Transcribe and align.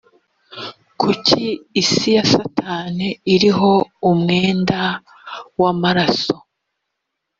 kuki 0.99 1.45
isi 1.81 2.09
ya 2.17 2.23
satani 2.33 3.07
iriho 3.33 3.71
umwenda 4.09 4.81
w 5.61 5.63
amaraso 5.71 6.35